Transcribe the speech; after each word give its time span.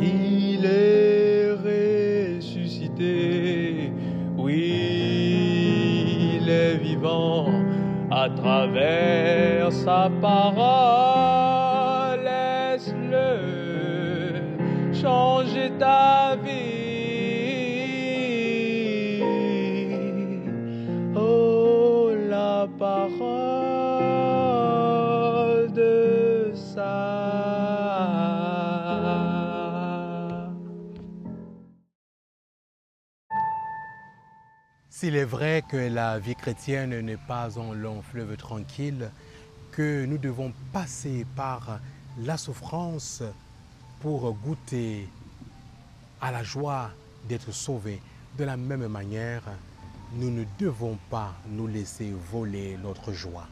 il 0.00 0.64
est 0.64 1.50
ressuscité. 2.38 3.92
Oui, 4.36 6.38
il 6.40 6.48
est 6.48 6.76
vivant 6.76 7.48
à 8.10 8.28
travers 8.30 9.70
sa 9.72 10.08
parole. 10.20 12.20
Laisse-le 12.24 13.38
changer 14.94 15.72
ta 15.78 16.36
vie. 16.44 16.50
Oh, 21.16 22.10
la 22.28 22.68
parole 22.78 23.00
de 25.72 26.52
ça. 26.54 27.09
S'il 34.92 35.14
est 35.14 35.24
vrai 35.24 35.62
que 35.70 35.76
la 35.76 36.18
vie 36.18 36.34
chrétienne 36.34 36.98
n'est 37.00 37.16
pas 37.16 37.60
un 37.60 37.74
long 37.74 38.02
fleuve 38.02 38.36
tranquille, 38.36 39.08
que 39.70 40.04
nous 40.04 40.18
devons 40.18 40.52
passer 40.72 41.24
par 41.36 41.78
la 42.18 42.36
souffrance 42.36 43.22
pour 44.00 44.32
goûter 44.32 45.08
à 46.20 46.32
la 46.32 46.42
joie 46.42 46.90
d'être 47.28 47.52
sauvés, 47.52 48.02
de 48.36 48.42
la 48.42 48.56
même 48.56 48.88
manière, 48.88 49.44
nous 50.14 50.28
ne 50.28 50.42
devons 50.58 50.98
pas 51.08 51.34
nous 51.46 51.68
laisser 51.68 52.12
voler 52.32 52.76
notre 52.82 53.12
joie. 53.12 53.46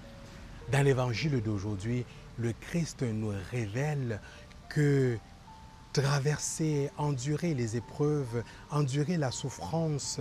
Dans 0.73 0.85
l'évangile 0.85 1.41
d'aujourd'hui, 1.41 2.05
le 2.37 2.53
Christ 2.53 3.03
nous 3.03 3.33
révèle 3.53 4.21
que 4.69 5.17
traverser, 5.93 6.91
endurer 6.99 7.55
les 7.55 7.77
épreuves, 7.77 8.43
endurer 8.73 9.17
la 9.17 9.31
souffrance 9.31 10.21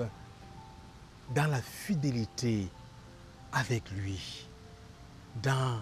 dans 1.34 1.48
la 1.48 1.62
fidélité 1.62 2.68
avec 3.52 3.90
lui, 3.92 4.48
dans 5.42 5.82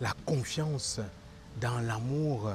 la 0.00 0.12
confiance, 0.24 1.00
dans 1.60 1.78
l'amour, 1.80 2.50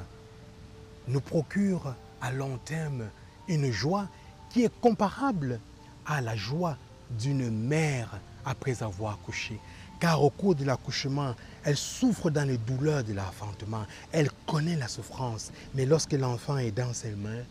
nous 1.07 1.21
procure 1.21 1.95
à 2.21 2.31
long 2.31 2.57
terme 2.57 3.09
une 3.47 3.71
joie 3.71 4.07
qui 4.49 4.63
est 4.63 4.79
comparable 4.81 5.59
à 6.05 6.21
la 6.21 6.35
joie 6.35 6.77
d'une 7.11 7.49
mère 7.49 8.19
après 8.45 8.83
avoir 8.83 9.13
accouché. 9.15 9.59
Car 9.99 10.21
au 10.23 10.29
cours 10.29 10.55
de 10.55 10.65
l'accouchement, 10.65 11.35
elle 11.63 11.77
souffre 11.77 12.29
dans 12.29 12.47
les 12.47 12.57
douleurs 12.57 13.03
de 13.03 13.13
l'enfantement. 13.13 13.85
Elle 14.11 14.29
connaît 14.45 14.75
la 14.75 14.87
souffrance. 14.87 15.51
Mais 15.75 15.85
lorsque 15.85 16.13
l'enfant 16.13 16.57
est 16.57 16.71
dans 16.71 16.93
ses 16.93 17.11
mains, 17.11 17.43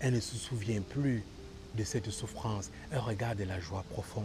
elle 0.00 0.14
ne 0.14 0.20
se 0.20 0.36
souvient 0.36 0.80
plus 0.82 1.22
de 1.76 1.84
cette 1.84 2.10
souffrance. 2.10 2.70
Elle 2.90 2.98
regarde 2.98 3.40
la 3.40 3.60
joie 3.60 3.84
profonde. 3.90 4.24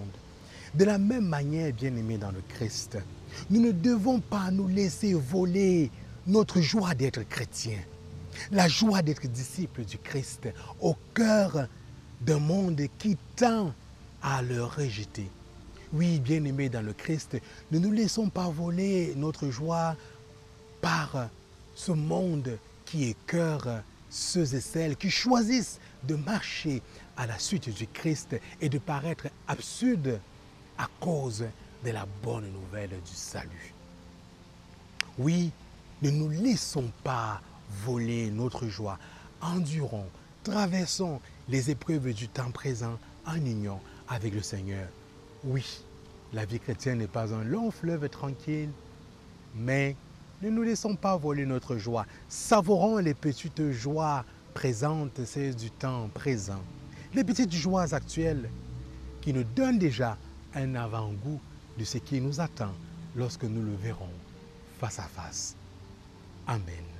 De 0.73 0.85
la 0.85 0.97
même 0.97 1.27
manière, 1.27 1.73
bien-aimés 1.73 2.17
dans 2.17 2.31
le 2.31 2.41
Christ, 2.49 2.97
nous 3.49 3.61
ne 3.61 3.71
devons 3.71 4.19
pas 4.19 4.51
nous 4.51 4.67
laisser 4.67 5.13
voler 5.13 5.89
notre 6.25 6.59
joie 6.61 6.93
d'être 6.93 7.23
chrétien, 7.23 7.79
la 8.51 8.67
joie 8.67 9.01
d'être 9.01 9.27
disciple 9.27 9.85
du 9.85 9.97
Christ 9.97 10.49
au 10.81 10.95
cœur 11.13 11.67
d'un 12.21 12.39
monde 12.39 12.81
qui 12.97 13.17
tend 13.35 13.73
à 14.21 14.41
le 14.41 14.63
rejeter. 14.63 15.29
Oui, 15.93 16.19
bien-aimés 16.19 16.69
dans 16.69 16.81
le 16.81 16.93
Christ, 16.93 17.37
ne 17.71 17.79
nous 17.79 17.91
laissons 17.91 18.29
pas 18.29 18.49
voler 18.49 19.13
notre 19.15 19.49
joie 19.49 19.95
par 20.81 21.29
ce 21.75 21.93
monde 21.93 22.57
qui 22.85 23.05
écœure 23.05 23.83
ceux 24.09 24.55
et 24.55 24.61
celles 24.61 24.95
qui 24.95 25.09
choisissent 25.09 25.79
de 26.03 26.15
marcher 26.15 26.81
à 27.15 27.27
la 27.27 27.39
suite 27.39 27.69
du 27.69 27.87
Christ 27.87 28.35
et 28.61 28.69
de 28.69 28.77
paraître 28.77 29.27
absurdes 29.47 30.19
à 30.77 30.87
cause 30.99 31.45
de 31.83 31.91
la 31.91 32.05
bonne 32.23 32.51
nouvelle 32.51 32.89
du 32.89 33.13
salut. 33.13 33.73
Oui, 35.17 35.51
ne 36.01 36.09
nous 36.11 36.29
laissons 36.29 36.91
pas 37.03 37.41
voler 37.83 38.29
notre 38.29 38.67
joie. 38.67 38.99
Endurons, 39.41 40.07
traversons 40.43 41.19
les 41.49 41.71
épreuves 41.71 42.13
du 42.13 42.27
temps 42.27 42.51
présent 42.51 42.97
en 43.25 43.35
union 43.35 43.79
avec 44.07 44.33
le 44.33 44.41
Seigneur. 44.41 44.87
Oui, 45.43 45.65
la 46.33 46.45
vie 46.45 46.59
chrétienne 46.59 46.99
n'est 46.99 47.07
pas 47.07 47.33
un 47.33 47.43
long 47.43 47.71
fleuve 47.71 48.09
tranquille, 48.09 48.69
mais 49.55 49.95
ne 50.41 50.49
nous 50.49 50.63
laissons 50.63 50.95
pas 50.95 51.17
voler 51.17 51.45
notre 51.45 51.77
joie. 51.77 52.05
Savourons 52.29 52.97
les 52.97 53.13
petites 53.13 53.71
joies 53.71 54.23
présentes, 54.53 55.23
celles 55.25 55.55
du 55.55 55.71
temps 55.71 56.09
présent. 56.13 56.61
Les 57.13 57.23
petites 57.23 57.53
joies 57.53 57.93
actuelles 57.93 58.49
qui 59.21 59.33
nous 59.33 59.43
donnent 59.43 59.79
déjà 59.79 60.17
un 60.53 60.75
avant-goût 60.75 61.39
de 61.77 61.83
ce 61.83 61.97
qui 61.97 62.21
nous 62.21 62.39
attend 62.39 62.73
lorsque 63.15 63.43
nous 63.43 63.61
le 63.61 63.75
verrons 63.75 64.09
face 64.79 64.99
à 64.99 65.03
face. 65.03 65.55
Amen. 66.47 66.96